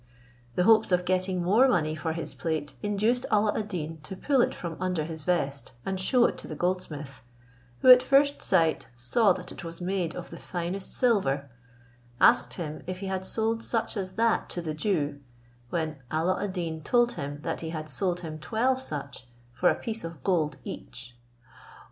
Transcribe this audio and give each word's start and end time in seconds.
The 0.55 0.63
hopes 0.63 0.91
of 0.91 1.05
getting 1.05 1.43
more 1.43 1.67
money 1.67 1.93
for 1.93 2.13
his 2.13 2.33
plate 2.33 2.73
induced 2.81 3.27
Alla 3.29 3.55
ad 3.55 3.67
Deen 3.67 3.99
to 4.01 4.15
pull 4.15 4.41
it 4.41 4.55
from 4.55 4.75
under 4.79 5.03
his 5.03 5.25
vest, 5.25 5.73
and 5.85 5.99
shew 5.99 6.25
it 6.25 6.39
to 6.39 6.47
the 6.47 6.55
goldsmith, 6.55 7.21
who 7.81 7.89
at 7.91 8.01
first 8.01 8.41
sight 8.41 8.87
saw 8.95 9.31
that 9.33 9.51
it 9.51 9.63
was 9.63 9.79
made 9.79 10.15
of 10.15 10.31
the 10.31 10.37
finest 10.37 10.91
silver, 10.95 11.47
asked 12.19 12.55
him 12.55 12.81
if 12.87 13.01
he 13.01 13.05
had 13.05 13.23
sold 13.23 13.63
such 13.63 13.95
as 13.95 14.13
that 14.13 14.49
to 14.49 14.59
the 14.59 14.73
Jew, 14.73 15.19
when 15.69 15.97
Alla 16.09 16.43
ad 16.43 16.53
Deen 16.53 16.81
told 16.81 17.11
him 17.11 17.37
that 17.43 17.61
he 17.61 17.69
had 17.69 17.87
sold 17.87 18.21
him 18.21 18.39
twelve 18.39 18.81
such, 18.81 19.27
for 19.53 19.69
a 19.69 19.75
piece 19.75 20.03
of 20.03 20.23
gold 20.23 20.57
each. 20.63 21.15